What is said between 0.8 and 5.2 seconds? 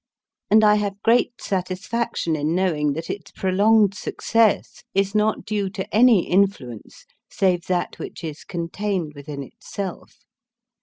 great satisfaction in knowing that its prolonged success is